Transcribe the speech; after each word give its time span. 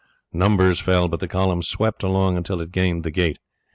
Numbers 0.33 0.79
fell, 0.79 1.07
but 1.07 1.19
the 1.19 1.27
column 1.27 1.61
swept 1.61 2.01
along 2.01 2.35
until 2.35 2.59
it 2.59 2.71
gained 2.71 3.03
the 3.03 3.11
gate. 3.11 3.37